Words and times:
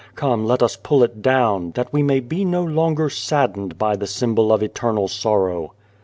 Come 0.15 0.47
let 0.47 0.63
us 0.63 0.77
pull 0.77 1.03
it 1.03 1.21
down, 1.21 1.73
that 1.73 1.93
we 1.93 2.01
may 2.01 2.21
be 2.21 2.43
no 2.43 2.63
longer 2.63 3.07
saddened 3.07 3.77
by 3.77 3.95
the 3.95 4.07
symbol 4.07 4.51
of 4.51 4.63
eternal 4.63 5.07
sorrow." 5.07 5.73